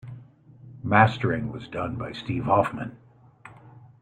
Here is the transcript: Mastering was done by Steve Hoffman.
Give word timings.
Mastering 0.81 1.51
was 1.51 1.67
done 1.67 1.95
by 1.95 2.11
Steve 2.11 2.45
Hoffman. 2.45 2.97